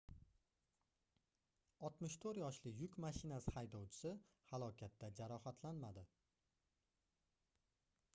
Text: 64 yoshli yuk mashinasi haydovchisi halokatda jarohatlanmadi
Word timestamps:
64 1.89 2.31
yoshli 2.43 2.73
yuk 2.79 2.97
mashinasi 3.05 3.53
haydovchisi 3.57 4.13
halokatda 4.53 5.11
jarohatlanmadi 5.21 6.07